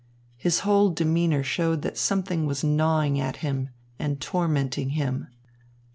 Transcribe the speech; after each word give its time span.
His 0.35 0.61
whole 0.61 0.89
demeanour 0.89 1.43
showed 1.43 1.83
that 1.83 1.95
something 1.95 2.47
was 2.47 2.63
gnawing 2.63 3.19
at 3.19 3.37
him 3.45 3.69
and 3.99 4.19
tormenting 4.19 4.89
him. 4.97 5.27